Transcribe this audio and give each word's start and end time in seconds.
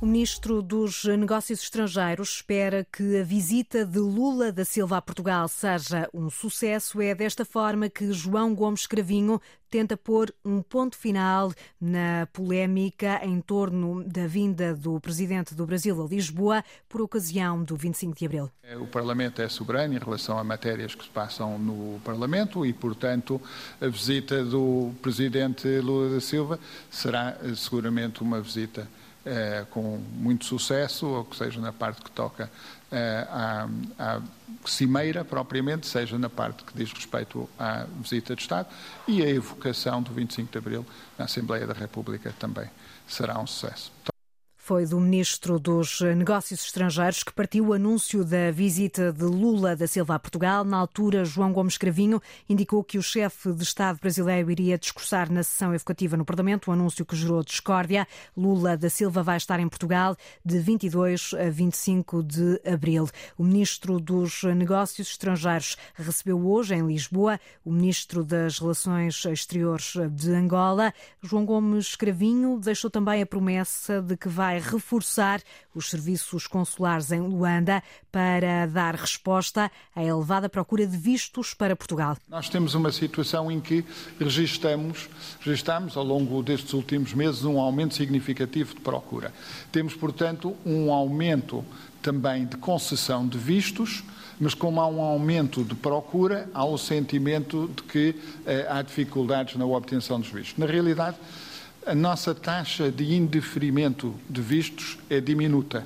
O 0.00 0.06
ministro 0.06 0.62
dos 0.62 1.02
Negócios 1.06 1.60
Estrangeiros 1.60 2.34
espera 2.34 2.86
que 2.92 3.18
a 3.18 3.24
visita 3.24 3.84
de 3.84 3.98
Lula 3.98 4.52
da 4.52 4.64
Silva 4.64 4.98
a 4.98 5.02
Portugal 5.02 5.48
seja 5.48 6.08
um 6.14 6.30
sucesso. 6.30 7.02
É 7.02 7.16
desta 7.16 7.44
forma 7.44 7.88
que 7.88 8.12
João 8.12 8.54
Gomes 8.54 8.86
Cravinho 8.86 9.40
tenta 9.68 9.96
pôr 9.96 10.32
um 10.44 10.62
ponto 10.62 10.96
final 10.96 11.52
na 11.80 12.28
polémica 12.32 13.20
em 13.24 13.40
torno 13.40 14.04
da 14.04 14.28
vinda 14.28 14.72
do 14.72 15.00
presidente 15.00 15.52
do 15.52 15.66
Brasil 15.66 16.00
a 16.00 16.06
Lisboa 16.06 16.64
por 16.88 17.00
ocasião 17.00 17.64
do 17.64 17.74
25 17.74 18.16
de 18.16 18.24
abril. 18.24 18.50
O 18.80 18.86
Parlamento 18.86 19.42
é 19.42 19.48
soberano 19.48 19.94
em 19.94 19.98
relação 19.98 20.38
a 20.38 20.44
matérias 20.44 20.94
que 20.94 21.02
se 21.02 21.10
passam 21.10 21.58
no 21.58 21.98
Parlamento 22.04 22.64
e, 22.64 22.72
portanto, 22.72 23.42
a 23.80 23.88
visita 23.88 24.44
do 24.44 24.92
presidente 25.02 25.66
Lula 25.80 26.14
da 26.14 26.20
Silva 26.20 26.60
será 26.88 27.36
eh, 27.42 27.56
seguramente 27.56 28.22
uma 28.22 28.40
visita 28.40 28.88
eh, 29.24 29.66
com 29.70 29.98
muito 30.14 30.44
sucesso, 30.44 31.06
ou 31.06 31.24
que 31.24 31.36
seja 31.36 31.60
na 31.60 31.72
parte 31.72 32.02
que 32.02 32.10
toca 32.10 32.50
eh, 32.90 33.26
à, 33.30 33.68
à, 33.98 34.20
cimeira 34.64 35.24
propriamente, 35.24 35.86
seja 35.86 36.18
na 36.18 36.28
parte 36.28 36.64
que 36.64 36.72
diz 36.76 36.92
respeito 36.92 37.48
à 37.58 37.84
visita 38.00 38.34
de 38.34 38.42
Estado 38.42 38.68
e 39.06 39.22
a 39.22 39.28
evocação 39.28 40.02
do 40.02 40.12
25 40.12 40.52
de 40.52 40.58
Abril 40.58 40.86
na 41.18 41.24
Assembleia 41.24 41.66
da 41.66 41.74
República 41.74 42.34
também 42.38 42.68
será 43.06 43.38
um 43.38 43.46
sucesso 43.46 43.92
foi 44.68 44.84
do 44.84 45.00
ministro 45.00 45.58
dos 45.58 46.02
Negócios 46.02 46.62
Estrangeiros 46.62 47.22
que 47.22 47.32
partiu 47.32 47.68
o 47.68 47.72
anúncio 47.72 48.22
da 48.22 48.50
visita 48.50 49.10
de 49.10 49.24
Lula 49.24 49.74
da 49.74 49.86
Silva 49.86 50.16
a 50.16 50.18
Portugal. 50.18 50.62
Na 50.62 50.76
altura, 50.76 51.24
João 51.24 51.54
Gomes 51.54 51.78
Cravinho 51.78 52.20
indicou 52.46 52.84
que 52.84 52.98
o 52.98 53.02
chefe 53.02 53.50
de 53.50 53.62
Estado 53.62 53.98
brasileiro 53.98 54.50
iria 54.50 54.76
discursar 54.76 55.32
na 55.32 55.42
sessão 55.42 55.72
evocativa 55.72 56.18
no 56.18 56.24
Parlamento, 56.26 56.70
um 56.70 56.74
anúncio 56.74 57.06
que 57.06 57.16
gerou 57.16 57.42
discórdia. 57.42 58.06
Lula 58.36 58.76
da 58.76 58.90
Silva 58.90 59.22
vai 59.22 59.38
estar 59.38 59.58
em 59.58 59.66
Portugal 59.66 60.14
de 60.44 60.58
22 60.58 61.30
a 61.32 61.48
25 61.48 62.22
de 62.22 62.60
abril. 62.70 63.08
O 63.38 63.44
ministro 63.44 63.98
dos 63.98 64.42
Negócios 64.42 65.08
Estrangeiros 65.08 65.78
recebeu 65.94 66.46
hoje 66.46 66.74
em 66.74 66.86
Lisboa 66.86 67.40
o 67.64 67.72
ministro 67.72 68.22
das 68.22 68.58
Relações 68.58 69.24
Exteriores 69.24 69.94
de 70.10 70.30
Angola. 70.32 70.92
João 71.22 71.46
Gomes 71.46 71.96
Cravinho 71.96 72.60
deixou 72.62 72.90
também 72.90 73.22
a 73.22 73.26
promessa 73.26 74.02
de 74.02 74.14
que 74.14 74.28
vai 74.28 74.57
reforçar 74.58 75.40
os 75.74 75.90
serviços 75.90 76.46
consulares 76.46 77.12
em 77.12 77.20
Luanda 77.20 77.82
para 78.10 78.66
dar 78.66 78.94
resposta 78.94 79.70
à 79.94 80.02
elevada 80.02 80.48
procura 80.48 80.86
de 80.86 80.96
vistos 80.96 81.54
para 81.54 81.76
Portugal. 81.76 82.16
Nós 82.28 82.48
temos 82.48 82.74
uma 82.74 82.90
situação 82.92 83.50
em 83.50 83.60
que 83.60 83.84
registramos, 84.18 85.08
registramos 85.40 85.96
ao 85.96 86.04
longo 86.04 86.42
destes 86.42 86.72
últimos 86.72 87.14
meses 87.14 87.44
um 87.44 87.60
aumento 87.60 87.94
significativo 87.94 88.74
de 88.74 88.80
procura. 88.80 89.32
Temos, 89.70 89.94
portanto, 89.94 90.56
um 90.64 90.92
aumento 90.92 91.64
também 92.02 92.46
de 92.46 92.56
concessão 92.56 93.26
de 93.26 93.38
vistos, 93.38 94.04
mas 94.40 94.54
como 94.54 94.80
há 94.80 94.86
um 94.86 95.00
aumento 95.00 95.64
de 95.64 95.74
procura, 95.74 96.48
há 96.54 96.64
o 96.64 96.78
sentimento 96.78 97.68
de 97.74 97.82
que 97.82 98.14
eh, 98.46 98.66
há 98.68 98.82
dificuldades 98.82 99.56
na 99.56 99.66
obtenção 99.66 100.20
dos 100.20 100.30
vistos. 100.30 100.56
Na 100.56 100.66
realidade, 100.66 101.16
a 101.88 101.94
nossa 101.94 102.34
taxa 102.34 102.92
de 102.92 103.14
indeferimento 103.14 104.14
de 104.28 104.42
vistos 104.42 104.98
é 105.08 105.22
diminuta, 105.22 105.84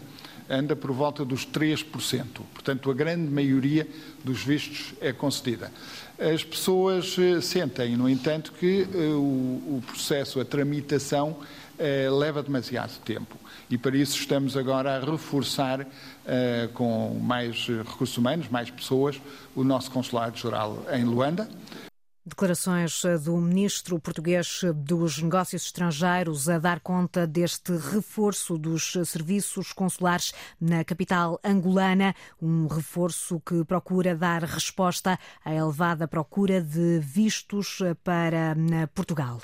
anda 0.51 0.75
por 0.75 0.91
volta 0.91 1.25
dos 1.25 1.47
3%. 1.47 2.27
Portanto, 2.53 2.91
a 2.91 2.95
grande 2.95 3.31
maioria 3.31 3.87
dos 4.25 4.43
vistos 4.43 4.95
é 5.01 5.13
concedida. 5.13 5.71
As 6.19 6.43
pessoas 6.43 7.17
eh, 7.17 7.41
sentem, 7.41 7.97
no 7.97 8.09
entanto, 8.09 8.53
que 8.59 8.83
uh, 8.83 9.17
o, 9.17 9.83
processo, 9.87 10.41
a 10.41 10.45
tramitação, 10.45 11.37
uh, 11.39 12.19
leva 12.19 12.43
demasiado 12.43 12.99
tempo. 13.05 13.37
E 13.71 13.79
para 13.79 13.97
isso 13.97 14.19
estamos 14.19 14.57
agora 14.57 14.97
a 14.97 15.01
reforçar, 15.01 15.87
com 16.75 17.19
mais 17.23 17.67
recursos 17.67 18.19
humanos, 18.19 18.49
mais 18.51 18.71
pessoas, 18.71 19.19
o 19.55 19.65
nosso 19.65 19.91
Consulado-Geral 19.91 20.85
em 20.93 21.05
Luanda. 21.05 21.49
Declarações 22.25 23.03
do 23.25 23.37
ministro 23.37 23.99
português 23.99 24.61
dos 24.77 25.21
Negócios 25.21 25.65
Estrangeiros 25.65 26.49
a 26.49 26.57
dar 26.57 26.79
conta 26.79 27.27
deste 27.27 27.73
reforço 27.73 28.57
dos 28.57 28.93
serviços 29.07 29.73
consulares 29.73 30.33
na 30.61 30.85
capital 30.85 31.41
angolana, 31.43 32.15
um 32.41 32.69
reforço 32.69 33.43
que 33.45 33.65
procura 33.65 34.15
dar 34.15 34.45
resposta 34.45 35.19
à 35.45 35.53
elevada 35.53 36.07
procura 36.07 36.61
de 36.61 37.01
vistos 37.01 37.81
para 38.05 38.55
Portugal. 38.95 39.43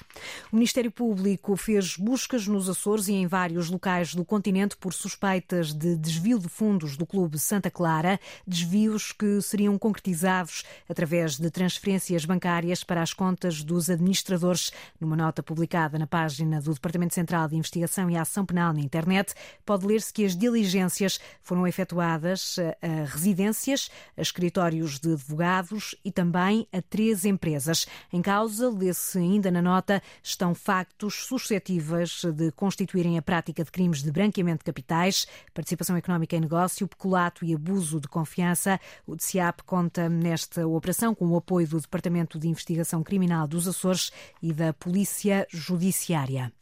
O 0.52 0.54
Ministério 0.54 0.92
Público 0.92 1.56
fez 1.56 1.96
buscas 1.96 2.46
nos 2.46 2.68
Açores 2.68 3.08
e 3.08 3.14
em 3.14 3.26
vários 3.26 3.68
locais 3.68 4.14
do 4.14 4.24
continente 4.24 4.76
por 4.76 4.94
suspeitas 4.94 5.72
de 5.72 5.96
desvio 5.96 6.38
de 6.38 6.48
fundos 6.48 6.96
do 6.96 7.04
Clube 7.04 7.40
Santa 7.40 7.72
Clara, 7.72 8.20
desvios 8.46 9.10
que 9.10 9.42
seriam 9.42 9.76
concretizados 9.76 10.62
através 10.88 11.36
de 11.36 11.50
transferências 11.50 12.24
bancárias 12.24 12.67
para 12.84 13.02
as 13.02 13.12
contas 13.12 13.62
dos 13.62 13.90
administradores. 13.90 14.70
Numa 15.00 15.16
nota 15.16 15.42
publicada 15.42 15.98
na 15.98 16.06
página 16.06 16.60
do 16.60 16.72
Departamento 16.72 17.14
Central 17.14 17.48
de 17.48 17.56
Investigação 17.56 18.10
e 18.10 18.16
Ação 18.16 18.44
Penal 18.44 18.72
na 18.72 18.80
internet, 18.80 19.34
pode 19.64 19.86
ler-se 19.86 20.12
que 20.12 20.24
as 20.24 20.36
diligências 20.36 21.18
foram 21.40 21.66
efetuadas 21.66 22.56
a 22.58 23.04
residências, 23.06 23.90
a 24.16 24.22
escritórios 24.22 24.98
de 24.98 25.12
advogados 25.12 25.94
e 26.04 26.12
também 26.12 26.66
a 26.72 26.82
três 26.82 27.24
empresas. 27.24 27.86
Em 28.12 28.20
causa, 28.20 28.68
lê-se 28.68 29.18
ainda 29.18 29.50
na 29.50 29.62
nota, 29.62 30.02
estão 30.22 30.54
factos 30.54 31.26
suscetíveis 31.26 32.22
de 32.24 32.52
constituírem 32.52 33.16
a 33.16 33.22
prática 33.22 33.64
de 33.64 33.70
crimes 33.70 34.02
de 34.02 34.10
branqueamento 34.10 34.58
de 34.58 34.64
capitais, 34.64 35.26
participação 35.54 35.96
económica 35.96 36.36
em 36.36 36.40
negócio, 36.40 36.86
peculato 36.86 37.44
e 37.44 37.54
abuso 37.54 38.00
de 38.00 38.08
confiança. 38.08 38.78
O 39.06 39.16
DCAP 39.16 39.62
conta 39.64 40.08
nesta 40.08 40.66
operação 40.66 41.14
com 41.14 41.26
o 41.28 41.36
apoio 41.36 41.66
do 41.66 41.80
Departamento 41.80 42.38
de 42.38 42.48
Investigação 42.58 43.04
Criminal 43.04 43.46
dos 43.46 43.68
Açores 43.68 44.10
e 44.42 44.52
da 44.52 44.72
Polícia 44.72 45.46
Judiciária. 45.48 46.52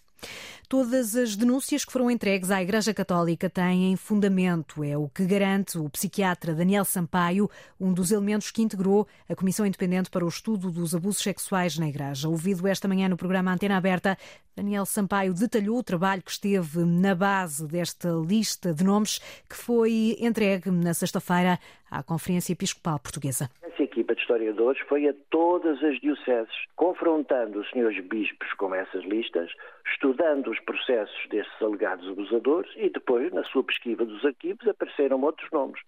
Todas 0.69 1.15
as 1.15 1.37
denúncias 1.37 1.85
que 1.85 1.93
foram 1.93 2.11
entregues 2.11 2.51
à 2.51 2.61
Igreja 2.61 2.93
Católica 2.93 3.49
têm 3.49 3.97
fundamento. 3.97 4.83
É 4.83 4.99
o 4.99 5.09
que 5.09 5.25
garante 5.25 5.79
o 5.79 5.89
psiquiatra 5.89 6.55
Daniel 6.55 6.85
Sampaio, 6.85 7.49
um 7.79 7.93
dos 7.93 8.11
elementos 8.11 8.51
que 8.51 8.63
integrou 8.63 9.07
a 9.29 9.35
Comissão 9.37 9.65
Independente 9.65 10.11
para 10.11 10.25
o 10.25 10.29
Estudo 10.29 10.71
dos 10.71 10.95
Abusos 10.95 11.23
Sexuais 11.23 11.79
na 11.79 11.89
Igreja. 11.89 12.29
Ouvido 12.29 12.67
esta 12.67 12.89
manhã 12.89 13.09
no 13.09 13.17
programa 13.17 13.53
Antena 13.53 13.77
Aberta, 13.77 14.19
Daniel 14.57 14.87
Sampaio 14.87 15.35
detalhou 15.35 15.79
o 15.79 15.83
trabalho 15.83 16.23
que 16.23 16.31
esteve 16.31 16.79
na 16.79 17.15
base 17.15 17.67
desta 17.69 18.09
lista 18.09 18.73
de 18.73 18.83
nomes 18.83 19.19
que 19.49 19.55
foi 19.55 20.17
entregue 20.19 20.71
na 20.71 20.95
sexta-feira 20.95 21.59
à 21.91 22.03
Conferência 22.03 22.55
Episcopal 22.55 22.99
Portuguesa 22.99 23.51
equipa 23.97 24.15
de 24.15 24.21
historiadores 24.21 24.81
foi 24.89 25.09
a 25.09 25.15
todas 25.31 25.83
as 25.83 25.99
dioceses, 26.01 26.55
confrontando 26.77 27.61
os 27.61 27.71
senhores 27.71 27.99
bispos 28.05 28.53
com 28.55 28.75
essas 28.75 29.03
listas, 29.05 29.51
estudando 29.91 30.51
os 30.51 30.61
processos 30.61 31.29
desses 31.31 31.63
alegados 31.63 32.07
abusadores 32.07 32.71
e 32.77 32.91
depois, 32.91 33.33
na 33.33 33.43
sua 33.45 33.65
pesquisa 33.65 34.05
dos 34.05 34.25
arquivos, 34.25 34.69
apareceram 34.69 35.23
outros 35.23 35.51
nomes. 35.51 35.81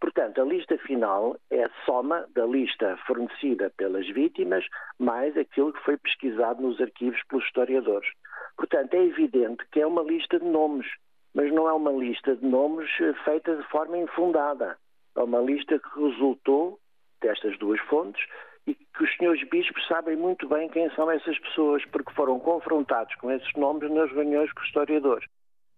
Portanto, 0.00 0.40
a 0.40 0.44
lista 0.44 0.78
final 0.78 1.36
é 1.50 1.64
a 1.64 1.70
soma 1.84 2.26
da 2.34 2.46
lista 2.46 2.96
fornecida 3.06 3.70
pelas 3.76 4.08
vítimas 4.08 4.64
mais 4.98 5.36
aquilo 5.36 5.72
que 5.72 5.84
foi 5.84 5.98
pesquisado 5.98 6.62
nos 6.62 6.80
arquivos 6.80 7.22
pelos 7.28 7.44
historiadores. 7.44 8.08
Portanto, 8.56 8.94
é 8.94 9.04
evidente 9.04 9.62
que 9.70 9.80
é 9.80 9.86
uma 9.86 10.02
lista 10.02 10.38
de 10.38 10.46
nomes, 10.46 10.86
mas 11.34 11.52
não 11.52 11.68
é 11.68 11.72
uma 11.72 11.92
lista 11.92 12.34
de 12.34 12.46
nomes 12.46 12.88
eh, 13.00 13.12
feita 13.24 13.54
de 13.54 13.62
forma 13.64 13.98
infundada. 13.98 14.78
É 15.16 15.22
uma 15.22 15.40
lista 15.40 15.78
que 15.78 16.00
resultou 16.00 16.78
destas 17.20 17.58
duas 17.58 17.80
fontes 17.82 18.24
e 18.66 18.74
que 18.74 19.04
os 19.04 19.16
senhores 19.16 19.46
bispos 19.48 19.86
sabem 19.86 20.16
muito 20.16 20.48
bem 20.48 20.68
quem 20.68 20.90
são 20.94 21.10
essas 21.10 21.38
pessoas, 21.40 21.84
porque 21.86 22.12
foram 22.14 22.38
confrontados 22.38 23.14
com 23.16 23.30
esses 23.30 23.52
nomes 23.54 23.90
nas 23.90 24.10
reuniões 24.12 24.50
com 24.52 24.60
os 24.60 24.66
historiadores. 24.66 25.26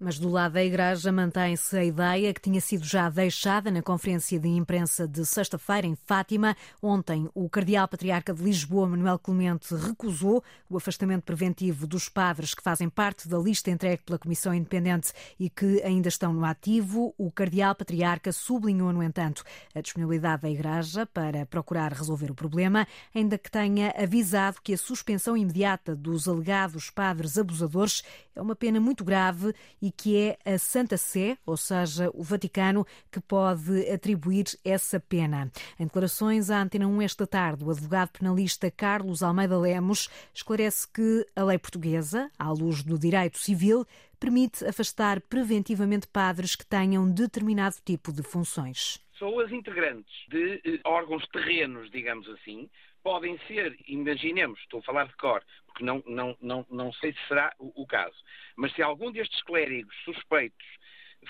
Mas 0.04 0.18
do 0.18 0.28
lado 0.28 0.54
da 0.54 0.64
Igreja 0.64 1.12
mantém-se 1.12 1.78
a 1.78 1.84
ideia 1.84 2.34
que 2.34 2.40
tinha 2.40 2.60
sido 2.60 2.84
já 2.84 3.08
deixada 3.08 3.70
na 3.70 3.80
conferência 3.80 4.36
de 4.36 4.48
imprensa 4.48 5.06
de 5.06 5.24
sexta-feira 5.24 5.86
em 5.86 5.94
Fátima. 5.94 6.56
Ontem, 6.82 7.30
o 7.32 7.48
Cardeal 7.48 7.86
Patriarca 7.86 8.34
de 8.34 8.42
Lisboa, 8.42 8.88
Manuel 8.88 9.16
Clemente, 9.16 9.72
recusou 9.76 10.42
o 10.68 10.76
afastamento 10.76 11.22
preventivo 11.22 11.86
dos 11.86 12.08
padres 12.08 12.52
que 12.52 12.64
fazem 12.64 12.88
parte 12.88 13.28
da 13.28 13.38
lista 13.38 13.70
entregue 13.70 14.02
pela 14.02 14.18
Comissão 14.18 14.52
Independente 14.52 15.12
e 15.38 15.48
que 15.48 15.80
ainda 15.84 16.08
estão 16.08 16.32
no 16.32 16.44
ativo. 16.44 17.14
O 17.16 17.30
Cardeal 17.30 17.76
Patriarca 17.76 18.32
sublinhou, 18.32 18.92
no 18.92 19.04
entanto, 19.04 19.44
a 19.72 19.80
disponibilidade 19.80 20.42
da 20.42 20.50
Igreja 20.50 21.06
para 21.06 21.46
procurar 21.46 21.92
resolver 21.92 22.28
o 22.28 22.34
problema, 22.34 22.88
ainda 23.14 23.38
que 23.38 23.48
tenha 23.48 23.94
avisado 23.96 24.58
que 24.64 24.74
a 24.74 24.78
suspensão 24.78 25.36
imediata 25.36 25.94
dos 25.94 26.26
alegados 26.26 26.90
padres 26.90 27.38
abusadores 27.38 28.02
é 28.34 28.42
uma 28.42 28.56
pena 28.56 28.80
muito 28.80 29.04
grave 29.04 29.54
e 29.80 29.91
que 29.96 30.16
é 30.16 30.38
a 30.44 30.58
Santa 30.58 30.96
Sé, 30.96 31.36
ou 31.46 31.56
seja, 31.56 32.10
o 32.14 32.22
Vaticano, 32.22 32.86
que 33.10 33.20
pode 33.20 33.88
atribuir 33.90 34.46
essa 34.64 34.98
pena. 34.98 35.50
Em 35.78 35.84
declarações 35.84 36.50
à 36.50 36.60
Antena 36.60 36.86
1 36.86 37.02
esta 37.02 37.26
tarde, 37.26 37.64
o 37.64 37.70
advogado 37.70 38.10
penalista 38.18 38.70
Carlos 38.70 39.22
Almeida 39.22 39.58
Lemos 39.58 40.08
esclarece 40.34 40.88
que 40.88 41.26
a 41.36 41.44
lei 41.44 41.58
portuguesa, 41.58 42.30
à 42.38 42.50
luz 42.50 42.82
do 42.82 42.98
direito 42.98 43.38
civil, 43.38 43.86
permite 44.18 44.64
afastar 44.64 45.20
preventivamente 45.20 46.06
padres 46.06 46.54
que 46.54 46.64
tenham 46.64 47.10
determinado 47.10 47.76
tipo 47.84 48.12
de 48.12 48.22
funções. 48.22 49.00
Pessoas 49.12 49.52
integrantes 49.52 50.14
de 50.28 50.60
eh, 50.64 50.80
órgãos 50.84 51.26
terrenos, 51.28 51.90
digamos 51.90 52.28
assim, 52.28 52.70
podem 53.02 53.38
ser, 53.46 53.76
imaginemos, 53.86 54.58
estou 54.60 54.80
a 54.80 54.82
falar 54.82 55.06
de 55.06 55.16
cor, 55.16 55.42
porque 55.66 55.84
não, 55.84 56.02
não, 56.06 56.36
não, 56.40 56.66
não 56.70 56.92
sei 56.94 57.12
se 57.12 57.28
será 57.28 57.52
o, 57.58 57.82
o 57.82 57.86
caso, 57.86 58.16
mas 58.56 58.72
se 58.74 58.82
algum 58.82 59.10
destes 59.10 59.42
clérigos 59.42 59.94
suspeitos 60.04 60.66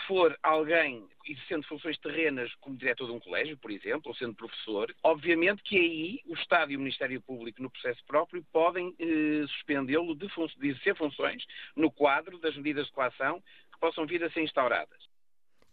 for 0.07 0.37
alguém 0.43 1.07
exercendo 1.27 1.67
funções 1.67 1.99
terrenas 1.99 2.53
como 2.57 2.77
diretor 2.77 3.07
de 3.07 3.13
um 3.13 3.21
colégio, 3.21 3.57
por 3.59 3.71
exemplo, 3.71 4.09
ou 4.09 4.15
sendo 4.15 4.35
professor, 4.35 4.95
obviamente 5.03 5.63
que 5.63 5.77
aí 5.77 6.21
o 6.27 6.35
Estado 6.35 6.73
e 6.73 6.77
o 6.77 6.81
Ministério 6.81 7.21
Público, 7.21 7.63
no 7.63 7.71
processo 7.71 8.03
próprio, 8.07 8.45
podem 8.53 8.95
eh, 8.99 9.47
suspendê-lo 9.49 10.15
de, 10.15 10.27
de 10.27 10.69
exercer 10.69 10.97
funções 10.97 11.45
no 11.77 11.91
quadro 11.91 12.39
das 12.39 12.57
medidas 12.57 12.87
de 12.87 12.93
coação 12.93 13.43
que 13.73 13.79
possam 13.79 14.07
vir 14.07 14.25
a 14.25 14.31
ser 14.31 14.43
instauradas. 14.43 15.12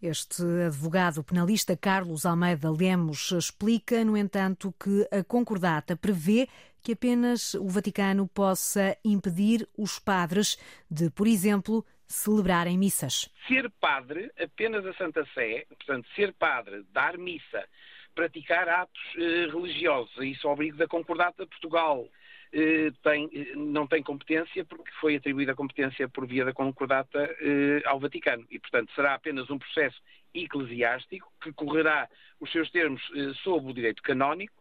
Este 0.01 0.43
advogado 0.65 1.21
penalista 1.21 1.75
Carlos 1.75 2.25
Almeida 2.25 2.71
Lemos 2.71 3.31
explica, 3.33 4.01
no 4.05 4.15
entanto, 4.15 4.73
que 4.81 5.05
a 5.11 5.25
concordata 5.25 5.97
prevê 5.97 6.47
que 6.81 6.93
apenas 6.93 7.53
o 7.55 7.67
Vaticano 7.67 8.25
possa 8.25 8.97
impedir 9.03 9.67
os 9.77 9.99
padres 9.99 10.57
de, 10.89 11.09
por 11.09 11.27
exemplo, 11.27 11.85
celebrarem 12.07 12.77
missas. 12.77 13.29
Ser 13.45 13.69
padre, 13.71 14.31
apenas 14.41 14.85
a 14.85 14.93
Santa 14.93 15.27
Sé, 15.33 15.65
portanto, 15.67 16.07
ser 16.15 16.31
padre, 16.31 16.85
dar 16.93 17.17
missa, 17.17 17.67
praticar 18.15 18.69
atos 18.69 19.01
eh, 19.17 19.47
religiosos, 19.51 20.15
isso 20.23 20.47
é 20.47 20.49
obrigo 20.49 20.77
da 20.77 20.87
Concordata 20.87 21.43
de 21.43 21.49
Portugal. 21.49 22.07
Eh, 22.51 22.91
tem, 23.03 23.29
eh, 23.31 23.55
não 23.55 23.85
tem 23.85 24.01
competência 24.01 24.65
porque 24.65 24.89
foi 24.99 25.15
atribuída 25.15 25.53
competência 25.53 26.09
por 26.09 26.25
via 26.25 26.43
da 26.43 26.53
concordata 26.53 27.19
eh, 27.41 27.81
ao 27.85 27.99
Vaticano 27.99 28.45
e, 28.49 28.57
portanto, 28.57 28.91
será 28.95 29.13
apenas 29.13 29.49
um 29.51 29.59
processo 29.59 30.01
eclesiástico 30.33 31.31
que 31.41 31.53
correrá 31.53 32.09
os 32.39 32.51
seus 32.51 32.69
termos 32.71 33.01
sob 33.43 33.69
o 33.69 33.73
direito 33.73 34.01
canónico 34.01 34.53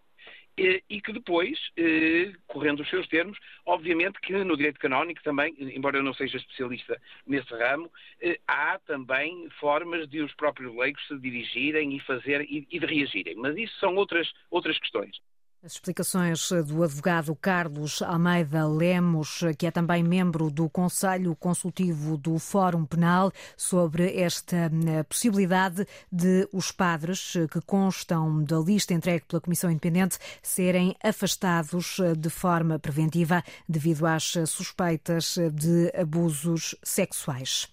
e 0.57 1.01
que 1.01 1.13
depois, 1.13 1.57
correndo 2.49 2.81
os 2.81 2.91
seus 2.91 3.07
termos, 3.07 3.39
obviamente 3.65 4.19
que 4.21 4.33
no 4.33 4.57
direito 4.57 4.81
canónico 4.81 5.23
também, 5.23 5.55
embora 5.61 5.99
eu 5.99 6.03
não 6.03 6.13
seja 6.15 6.37
especialista 6.37 7.01
nesse 7.25 7.53
ramo, 7.55 7.89
há 8.49 8.79
também 8.81 9.49
formas 9.61 10.09
de 10.09 10.21
os 10.21 10.35
próprios 10.35 10.75
leigos 10.75 11.07
se 11.07 11.17
dirigirem 11.19 11.95
e 11.95 12.01
fazer 12.01 12.41
e 12.49 12.67
de 12.67 12.87
reagirem. 12.87 13.37
Mas 13.37 13.57
isso 13.57 13.79
são 13.79 13.95
outras, 13.95 14.33
outras 14.51 14.77
questões. 14.81 15.21
As 15.61 15.73
explicações 15.73 16.51
do 16.67 16.85
advogado 16.85 17.35
Carlos 17.35 18.01
Almeida 18.01 18.65
Lemos, 18.65 19.41
que 19.59 19.67
é 19.67 19.73
também 19.73 20.05
membro 20.05 20.53
do 20.53 20.71
Conselho 20.71 21.35
Consultivo 21.35 22.17
do 22.17 22.39
Fórum 22.39 22.87
Penal, 22.87 23.33
sobre 23.57 24.21
esta 24.21 24.71
eh, 24.87 25.03
possibilidade 25.03 25.85
de 26.13 26.49
os 26.53 26.71
padres 26.71 27.33
que 27.51 27.61
constam 27.67 28.45
da 28.45 28.61
lista 28.61 28.95
entregue 28.95 29.25
pela 29.27 29.41
Comissão 29.41 29.69
Independente 29.69 30.17
serem 30.41 30.95
afastados 31.03 31.99
eh, 31.99 32.15
de 32.15 32.31
forma 32.31 32.79
preventiva 32.79 33.43
devido 33.69 34.07
às 34.07 34.35
suspeitas 34.47 35.37
de 35.53 35.93
abusos 36.01 36.77
sexuais. 36.85 37.67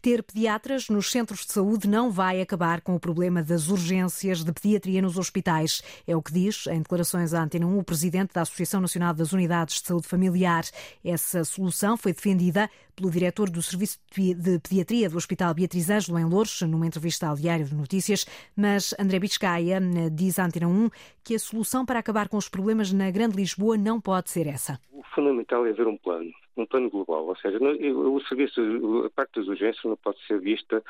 Ter 0.00 0.22
pediatras 0.22 0.88
nos 0.88 1.10
centros 1.10 1.46
de 1.46 1.52
saúde 1.52 1.88
não 1.88 2.10
vai 2.10 2.40
acabar 2.40 2.80
com 2.80 2.94
o 2.94 3.00
problema 3.00 3.42
das 3.42 3.68
urgências 3.68 4.42
de 4.44 4.52
pediatria 4.52 5.02
nos 5.02 5.18
hospitais. 5.18 5.82
É 6.06 6.16
o 6.16 6.22
que 6.22 6.32
diz, 6.32 6.66
em 6.66 6.78
declarações 6.78 7.34
à 7.34 7.42
Antena 7.42 7.66
1, 7.66 7.78
o 7.78 7.84
presidente 7.84 8.34
da 8.34 8.42
Associação 8.42 8.80
Nacional 8.80 9.14
das 9.14 9.32
Unidades 9.32 9.80
de 9.80 9.86
Saúde 9.86 10.08
Familiar. 10.08 10.64
Essa 11.04 11.44
solução 11.44 11.96
foi 11.96 12.12
defendida 12.12 12.68
pelo 12.94 13.10
diretor 13.10 13.48
do 13.48 13.62
Serviço 13.62 13.98
de 14.14 14.58
Pediatria 14.60 15.08
do 15.08 15.16
Hospital 15.16 15.54
Beatriz 15.54 15.88
Ângelo, 15.88 16.18
em 16.18 16.24
Louros, 16.24 16.60
numa 16.62 16.86
entrevista 16.86 17.28
ao 17.28 17.36
Diário 17.36 17.64
de 17.64 17.74
Notícias. 17.74 18.26
Mas 18.54 18.94
André 18.98 19.18
Biscaia 19.18 19.76
eh, 19.76 20.10
diz 20.10 20.38
à 20.38 20.44
Antena 20.44 20.68
1 20.68 20.90
que 21.24 21.34
a 21.34 21.38
solução 21.38 21.86
para 21.86 21.98
acabar 21.98 22.28
com 22.28 22.36
os 22.36 22.48
problemas 22.48 22.92
na 22.92 23.10
Grande 23.10 23.36
Lisboa 23.36 23.76
não 23.76 24.00
pode 24.00 24.30
ser 24.30 24.46
essa. 24.46 24.78
O 24.92 25.02
fundamental 25.14 25.64
é 25.66 25.70
haver 25.70 25.86
um 25.86 25.96
plano 25.96 26.30
um 26.62 26.66
plano 26.66 26.90
global, 26.90 27.26
ou 27.26 27.36
seja, 27.36 27.58
o 27.58 28.20
serviço, 28.22 28.60
a 29.06 29.10
parte 29.10 29.40
das 29.40 29.48
urgências 29.48 29.84
não 29.84 29.96
pode 29.96 30.24
ser 30.26 30.40
vista 30.40 30.82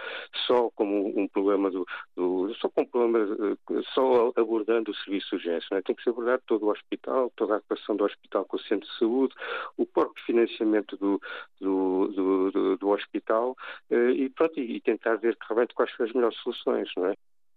só 0.46 0.70
como 0.70 1.18
um 1.18 1.28
problema 1.28 1.70
do, 1.70 1.86
do 2.16 2.54
só 2.54 2.68
como 2.68 2.86
um 2.86 2.90
problema, 2.90 3.36
eh, 3.70 3.82
só 3.94 4.32
abordando 4.36 4.90
o 4.90 4.94
serviço 4.94 5.30
de 5.30 5.36
urgência, 5.36 5.74
é? 5.74 5.82
tem 5.82 5.94
que 5.94 6.02
ser 6.02 6.10
abordado 6.10 6.42
todo 6.46 6.66
o 6.66 6.70
hospital, 6.70 7.32
toda 7.36 7.54
a 7.54 7.56
atuação 7.58 7.96
do 7.96 8.04
hospital 8.04 8.44
com 8.44 8.56
o 8.56 8.60
centro 8.60 8.88
de 8.88 8.98
saúde, 8.98 9.34
o 9.76 9.86
próprio 9.86 10.24
financiamento 10.24 10.96
do, 10.96 11.20
do, 11.60 12.08
do, 12.08 12.76
do 12.76 12.88
hospital 12.88 13.56
eh, 13.90 14.10
e 14.12 14.30
pronto, 14.30 14.58
e 14.58 14.80
tentar 14.80 15.16
ver 15.16 15.36
realmente 15.48 15.74
quais 15.74 15.94
são 15.96 16.06
as 16.06 16.12
melhores 16.12 16.38
soluções, 16.38 16.88
não 16.96 17.06
é? 17.06 17.14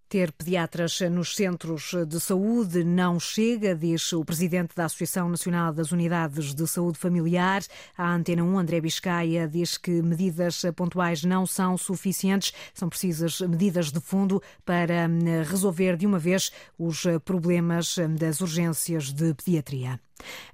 Ter 0.10 0.32
pediatras 0.32 1.02
nos 1.02 1.36
centros 1.36 1.92
de 2.08 2.20
saúde 2.20 2.84
não 2.84 3.20
chega, 3.20 3.76
diz 3.76 4.14
o 4.14 4.24
presidente 4.24 4.76
da 4.76 4.86
Associação 4.86 5.28
Nacional 5.28 5.74
das 5.74 5.92
Unidades 5.92 6.54
de 6.54 6.68
Saúde 6.68 7.00
Familiar. 7.00 7.64
A 7.98 8.14
Antena 8.14 8.44
1, 8.44 8.60
André 8.60 8.80
Biscaia, 8.80 9.48
diz 9.48 9.78
que 9.78 10.02
medidas 10.02 10.62
pontuais 10.76 11.24
não 11.24 11.48
são 11.48 11.78
suficientes, 11.78 12.54
são 12.74 12.90
precisas 12.90 13.42
medidas 13.42 13.92
de 13.92 14.00
fundo 14.00 14.42
para 14.64 15.08
hum, 15.08 15.44
resolver 15.50 15.98
de 15.98 16.06
uma 16.06 16.20
vez 16.20 16.52
os 16.78 17.04
problemas 17.26 17.98
hum, 17.98 18.16
das 18.16 18.40
urgências 18.40 19.12
de 19.12 19.34
pediatria. 19.34 20.00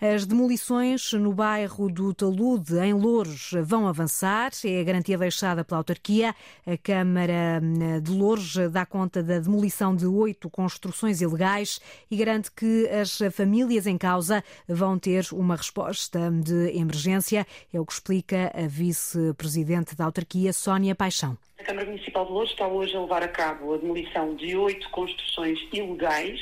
As 0.01 0.25
demolições 0.25 1.13
no 1.13 1.33
bairro 1.33 1.89
do 1.89 2.13
Talude, 2.13 2.77
em 2.79 2.93
Louros, 2.93 3.51
vão 3.63 3.87
avançar. 3.87 4.51
É 4.63 4.79
a 4.79 4.83
garantia 4.83 5.17
deixada 5.17 5.63
pela 5.63 5.79
autarquia. 5.79 6.35
A 6.65 6.77
Câmara 6.77 7.59
hum, 7.61 8.01
de 8.01 8.11
Louros 8.11 8.55
dá 8.71 8.85
conta 8.85 9.21
da 9.21 9.39
demolição 9.39 9.95
de 9.95 10.05
oito 10.05 10.49
construções 10.49 11.21
ilegais 11.21 11.79
e 12.09 12.15
garante 12.15 12.51
que 12.51 12.87
as 12.89 13.19
famílias 13.33 13.85
em 13.87 13.97
causa 13.97 14.43
vão 14.67 14.97
ter 14.97 15.27
uma 15.31 15.55
resposta 15.55 16.31
de 16.31 16.77
emergência. 16.77 17.45
É 17.73 17.79
o 17.79 17.85
que 17.85 17.93
explica 17.93 18.51
a 18.55 18.67
vice-presidente 18.67 19.95
da 19.95 20.05
autarquia, 20.05 20.53
Sónia 20.53 20.95
Paixão. 20.95 21.37
A 21.59 21.63
Câmara 21.63 21.87
Municipal 21.87 22.25
de 22.25 22.31
Louros 22.31 22.51
está 22.51 22.65
hoje 22.65 22.95
a 22.95 23.01
levar 23.01 23.21
a 23.21 23.27
cabo 23.27 23.73
a 23.73 23.77
demolição 23.77 24.33
de 24.33 24.55
oito 24.55 24.89
construções 24.91 25.59
ilegais 25.73 26.39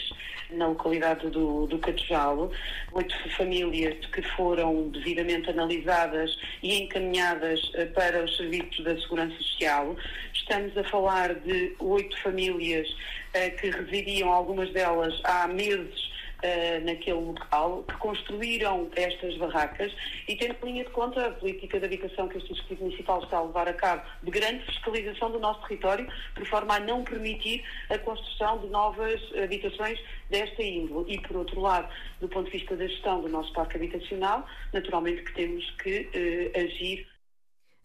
na 0.52 0.68
localidade 0.68 1.28
do, 1.32 1.66
do 1.66 1.80
Catujalo. 1.80 2.52
Oito 2.92 3.16
famílias 3.36 3.98
que 4.14 4.22
foram 4.36 4.90
devidamente 4.90 5.50
analisadas 5.50 6.38
e 6.62 6.84
encaminhadas 6.84 7.60
eh, 7.74 7.86
para 7.88 8.26
os 8.26 8.38
serviços 8.38 8.86
da 8.86 8.96
Segurança 9.02 9.36
Social. 9.38 9.96
Estamos 10.36 10.78
a 10.78 10.84
falar 10.84 11.34
de 11.34 11.76
oito 11.80 12.16
famílias 12.22 12.88
eh, 13.34 13.50
que 13.50 13.72
residiam, 13.72 14.32
algumas 14.32 14.72
delas, 14.72 15.20
há 15.24 15.48
meses 15.48 16.12
uh, 16.44 16.86
naquele 16.86 17.20
local, 17.20 17.84
que 17.84 17.98
construíram 17.98 18.90
estas 18.96 19.36
barracas 19.38 19.94
e 20.28 20.36
tendo 20.36 20.56
em 20.64 20.72
linha 20.72 20.84
de 20.84 20.92
conta 20.92 21.28
a 21.28 21.32
política 21.32 21.80
de 21.80 21.86
habitação 21.86 22.28
que 22.28 22.38
este 22.38 22.52
Executivo 22.52 22.86
Municipal 22.86 23.24
está 23.24 23.38
a 23.38 23.44
levar 23.44 23.68
a 23.68 23.74
cabo 23.74 24.04
de 24.24 24.32
grande 24.32 24.66
fiscalização 24.66 25.32
do 25.32 25.40
nosso 25.40 25.62
território, 25.68 26.08
por 26.36 26.46
forma 26.48 26.76
a 26.76 26.80
não 26.80 27.04
permitir 27.04 27.64
a 27.90 27.98
construção 27.98 28.60
de 28.60 28.68
novas 28.68 29.22
habitações 29.42 30.00
desta 30.30 30.62
índole. 30.62 31.16
E, 31.16 31.22
por 31.22 31.38
outro 31.38 31.60
lado, 31.60 31.88
do 32.20 32.28
ponto 32.28 32.46
de 32.52 32.58
vista 32.58 32.76
da 32.76 32.88
gestão 32.88 33.22
do 33.22 33.30
nosso 33.30 33.52
parque 33.54 33.78
habitacional, 33.78 34.46
naturalmente 34.74 35.24
que 35.24 35.34
temos 35.34 35.70
que 35.82 36.10
uh, 36.14 36.60
agir 36.60 37.08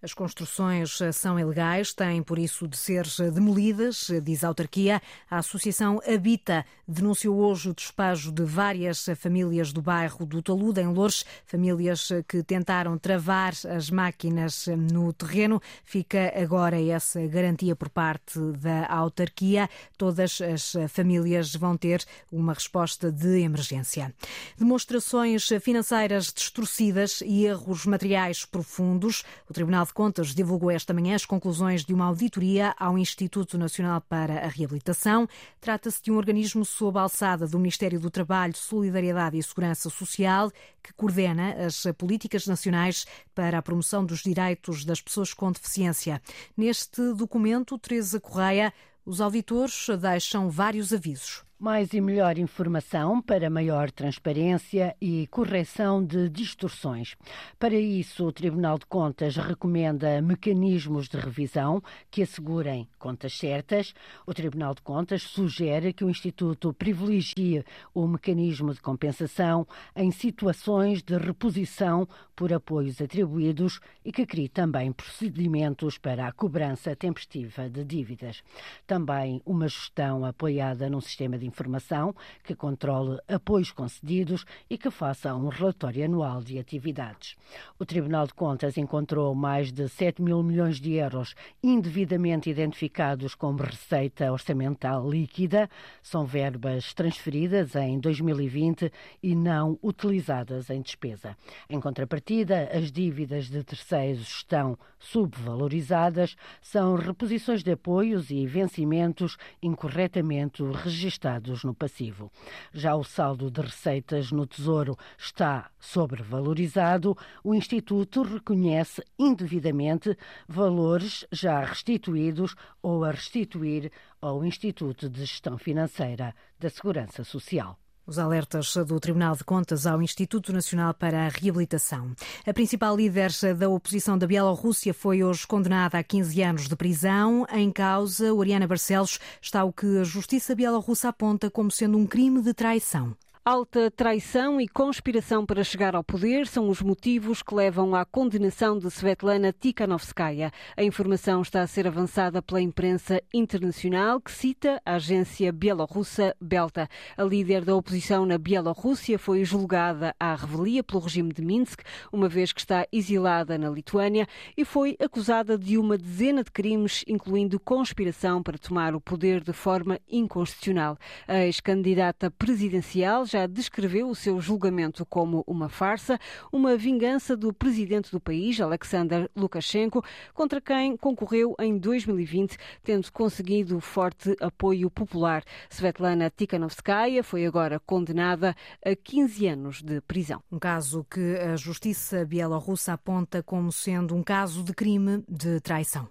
as 0.03 0.13
construções 0.13 0.99
são 1.13 1.39
ilegais, 1.39 1.93
têm 1.95 2.25
por 2.25 2.37
isso 2.37 2.67
de 2.67 2.77
ser 2.77 3.07
demolidas, 3.33 4.11
diz 4.25 4.43
a 4.43 4.49
autarquia. 4.49 5.01
A 5.31 5.39
Associação 5.39 6.01
Habita 6.05 6.67
denunciou 6.89 7.39
hoje 7.39 7.71
o 7.71 7.75
despejo 7.75 8.33
de 8.33 8.43
várias 8.43 9.07
famílias 9.17 9.73
do 9.73 9.81
bairro 9.81 10.27
do 10.27 10.43
Talude, 10.43 10.81
em 10.81 10.89
Lourdes, 10.89 11.25
famílias 11.47 12.09
que 12.27 12.43
tentaram 12.43 12.99
travar 12.99 13.53
as 13.69 13.91
máquinas 13.91 14.67
no 14.91 15.13
terreno. 15.13 15.63
Fica 15.85 16.33
agora 16.37 16.83
essa 16.83 17.25
garantia 17.29 17.77
por 17.77 17.89
parte 17.89 18.41
da 18.59 18.87
autarquia. 18.87 19.71
Todas 19.97 20.41
as 20.41 20.75
famílias 20.89 21.55
vão 21.55 21.77
ter 21.77 22.05
uma 22.33 22.55
resposta 22.55 23.13
de 23.13 23.41
emergência. 23.41 24.13
Demonstrações 24.59 25.49
financeiras 25.61 26.33
distorcidas 26.33 27.21
e 27.21 27.45
erros 27.45 27.87
materiais 27.87 28.45
profundos. 28.45 29.23
O 29.49 29.55
Tribunal 29.55 29.87
de 29.93 29.95
Contas 29.95 30.35
divulgou 30.35 30.71
esta 30.71 30.95
manhã 30.95 31.15
as 31.15 31.27
conclusões 31.27 31.85
de 31.85 31.93
uma 31.93 32.07
auditoria 32.07 32.75
ao 32.79 32.97
Instituto 32.97 33.59
Nacional 33.59 34.01
para 34.01 34.39
a 34.43 34.49
Reabilitação. 34.49 35.29
Trata-se 35.61 36.03
de 36.03 36.11
um 36.11 36.17
organismo 36.17 36.65
sob 36.65 36.99
a 36.99 37.03
alçada 37.03 37.47
do 37.47 37.59
Ministério 37.59 38.01
do 38.01 38.11
Trabalho, 38.11 38.57
Solidariedade 38.57 39.37
e 39.37 39.43
Segurança 39.43 39.91
Social, 39.91 40.51
que 40.83 40.95
coordena 40.95 41.67
as 41.67 41.85
políticas 41.99 42.47
nacionais 42.47 43.05
para 43.35 43.59
a 43.59 43.63
promoção 43.63 44.05
dos 44.05 44.23
direitos 44.23 44.83
das 44.83 45.01
pessoas 45.03 45.35
com 45.35 45.53
deficiência. 45.53 46.23
Neste 46.57 47.13
documento, 47.13 47.79
Teresa 47.79 48.19
Correia, 48.19 48.73
os 49.05 49.21
auditores 49.21 49.89
deixam 50.01 50.49
vários 50.49 50.91
avisos. 50.93 51.45
Mais 51.65 51.93
e 51.93 52.01
melhor 52.01 52.39
informação 52.39 53.23
para 53.23 53.49
maior 53.49 53.89
transparência 53.93 54.97
e 55.01 55.29
correção 55.29 56.05
de 56.05 56.29
distorções. 56.29 57.15
Para 57.57 57.77
isso, 57.77 58.27
o 58.27 58.33
Tribunal 58.33 58.81
de 58.81 58.87
Contas 58.87 59.37
recomenda 59.37 60.21
mecanismos 60.21 61.09
de 61.09 61.17
revisão 61.17 61.81
que 62.11 62.21
assegurem 62.21 62.89
contas 62.99 63.39
certas. 63.39 63.95
O 64.27 64.35
Tribunal 64.35 64.75
de 64.75 64.83
Contas 64.83 65.23
sugere 65.23 65.93
que 65.93 66.05
o 66.05 66.11
Instituto 66.11 66.75
privilegie 66.75 67.65
o 67.95 68.09
mecanismo 68.09 68.75
de 68.75 68.81
compensação 68.81 69.65
em 69.95 70.11
situações 70.11 71.01
de 71.01 71.17
reposição 71.17 72.09
por 72.35 72.53
apoios 72.53 73.01
atribuídos 73.01 73.79
e 74.05 74.11
que 74.11 74.27
crie 74.27 74.49
também 74.49 74.91
procedimentos 74.91 75.97
para 75.97 76.27
a 76.27 76.33
cobrança 76.33 76.97
tempestiva 76.97 77.71
de 77.71 77.85
dívidas. 77.85 78.43
Também 78.85 79.41
uma 79.47 79.69
gestão 79.69 80.25
apoiada 80.25 80.91
num 80.91 81.01
sistema 81.01 81.39
de 81.39 81.52
informação 81.53 82.15
que 82.43 82.55
controle 82.55 83.21
apoios 83.29 83.71
concedidos 83.71 84.45
e 84.69 84.79
que 84.79 84.91
faça 84.91 85.35
um 85.35 85.49
relatório 85.49 86.05
anual 86.05 86.43
de 86.43 86.59
atividades. 86.59 87.37
O 87.79 87.85
Tribunal 87.85 88.27
de 88.27 88.35
Contas 88.35 88.77
encontrou 88.79 89.35
mais 89.35 89.71
de 89.71 89.89
7 89.89 90.23
mil 90.23 90.43
milhões 90.43 90.81
de 90.81 90.95
euros 90.95 91.35
indevidamente 91.63 92.49
identificados 92.49 93.35
como 93.35 93.63
receita 93.63 94.33
orçamental 94.33 95.09
líquida. 95.09 95.69
São 96.03 96.25
verbas 96.25 96.95
transferidas 96.95 97.75
em 97.77 98.01
2020 98.01 98.91
e 99.23 99.35
não 99.35 99.79
utilizadas 99.83 100.71
em 100.71 100.81
despesa. 100.81 101.37
Em 101.69 101.79
contrapartida, 101.79 102.71
as 102.73 102.91
dívidas 102.91 103.51
de 103.51 103.63
terceiros 103.63 104.27
estão 104.29 104.79
subvalorizadas, 104.99 106.35
são 106.61 106.95
reposições 106.95 107.63
de 107.63 107.73
apoios 107.73 108.31
e 108.31 108.47
vencimentos 108.47 109.37
incorretamente 109.63 110.63
registados 110.63 111.42
no 111.65 111.75
passivo. 111.75 112.31
Já 112.73 112.95
o 112.95 113.03
saldo 113.03 113.51
de 113.51 113.61
receitas 113.61 114.31
no 114.31 114.47
Tesouro 114.47 114.97
está 115.19 115.71
sobrevalorizado. 115.81 117.17
O 117.43 117.55
Instituto 117.55 118.23
reconhece 118.23 119.03
indevidamente 119.19 120.17
valores 120.47 121.27
já 121.33 121.61
restituídos 121.61 122.55
ou 122.81 123.05
a 123.05 123.11
restituir 123.11 123.91
ao 124.21 124.45
Instituto 124.45 125.09
de 125.09 125.21
Gestão 125.21 125.59
Financeira 125.59 126.35
da 126.59 126.71
Segurança 126.71 127.25
Social. 127.25 127.82
Os 128.05 128.19
alertas 128.19 128.75
do 128.87 128.99
Tribunal 128.99 129.37
de 129.37 129.45
Contas 129.45 129.87
ao 129.87 130.03
Instituto 130.03 130.53
Nacional 130.53 130.93
para 130.93 131.25
a 131.25 131.29
Reabilitação. 131.29 132.11
A 132.45 132.53
principal 132.53 132.97
líder 132.97 133.31
da 133.57 133.69
oposição 133.69 134.19
da 134.19 134.27
Bielorrússia 134.27 134.93
foi 134.93 135.23
hoje 135.23 135.47
condenada 135.47 135.99
a 135.99 136.03
15 136.03 136.43
anos 136.43 136.69
de 136.69 136.75
prisão. 136.75 137.47
Em 137.53 137.71
causa, 137.71 138.35
Oriana 138.35 138.67
Barcelos 138.67 139.21
está 139.41 139.63
o 139.63 139.73
que 139.73 139.99
a 139.99 140.05
justiça 140.05 140.53
bielorrussa 140.53 141.11
aponta 141.11 141.49
como 141.49 141.71
sendo 141.71 141.97
um 141.97 142.05
crime 142.05 142.43
de 142.43 142.53
traição. 142.53 143.17
Alta 143.45 143.91
traição 143.91 144.61
e 144.61 144.69
conspiração 144.69 145.45
para 145.45 145.65
chegar 145.65 145.97
ao 145.97 146.05
poder 146.05 146.47
são 146.47 146.69
os 146.69 146.81
motivos 146.81 147.43
que 147.43 147.53
levam 147.53 147.93
à 147.93 148.05
condenação 148.05 148.79
de 148.79 148.87
Svetlana 148.87 149.53
Tikhanovskaya. 149.53 150.53
A 150.77 150.85
informação 150.85 151.43
está 151.43 151.61
a 151.61 151.67
ser 151.67 151.89
avançada 151.89 152.41
pela 152.41 152.61
imprensa 152.61 153.21
internacional, 153.35 154.21
que 154.21 154.31
cita 154.31 154.81
a 154.87 154.95
agência 154.95 155.51
bielorrussa 155.51 156.37
Belta. 156.41 156.89
A 157.17 157.25
líder 157.25 157.65
da 157.65 157.75
oposição 157.75 158.25
na 158.25 158.39
Bielorrússia 158.39 159.19
foi 159.19 159.45
julgada 159.45 160.15
à 160.21 160.37
revelia 160.37 160.85
pelo 160.85 161.01
regime 161.01 161.33
de 161.33 161.43
Minsk, 161.43 161.81
uma 162.13 162.29
vez 162.29 162.53
que 162.53 162.61
está 162.61 162.87
exilada 162.93 163.59
na 163.59 163.69
Lituânia, 163.69 164.29
e 164.57 164.65
foi 164.65 164.97
acusada 165.01 165.59
de 165.59 165.77
uma 165.77 165.99
dezena 165.99 166.45
de 166.45 166.53
crimes, 166.53 167.05
incluindo 167.09 167.59
conspiração 167.59 168.41
para 168.41 168.57
tomar 168.57 168.95
o 168.95 169.01
poder 169.01 169.43
de 169.43 169.53
forma 169.53 169.99
inconstitucional. 170.09 170.97
A 171.27 171.39
ex-candidata 171.39 172.31
presidencial 172.31 173.32
já 173.33 173.47
descreveu 173.47 174.11
o 174.11 174.15
seu 174.15 174.41
julgamento 174.41 175.07
como 175.07 175.43
uma 175.47 175.69
farsa, 175.69 176.19
uma 176.53 176.77
vingança 176.77 177.35
do 177.35 177.53
presidente 177.53 178.11
do 178.11 178.21
país, 178.21 178.61
Alexander 178.61 179.31
Lukashenko, 179.35 180.05
contra 180.35 180.61
quem 180.61 180.97
concorreu 180.99 181.55
em 181.59 181.79
2020, 181.79 182.59
tendo 182.83 183.11
conseguido 183.11 183.81
forte 183.81 184.37
apoio 184.39 184.91
popular. 184.91 185.43
Svetlana 185.71 186.31
Tikhanovskaya 186.31 187.25
foi 187.25 187.47
agora 187.47 187.81
condenada 187.81 188.55
a 188.85 188.95
15 188.95 189.47
anos 189.47 189.83
de 189.83 190.03
prisão. 190.03 190.43
Um 190.53 190.59
caso 190.59 191.07
que 191.09 191.37
a 191.37 191.57
justiça 191.57 192.27
bielorrussa 192.27 192.93
aponta 192.93 193.43
como 193.43 193.73
sendo 193.73 194.15
um 194.15 194.23
caso 194.23 194.63
de 194.63 194.75
crime 194.75 195.25
de 195.27 195.59
traição. 195.61 196.01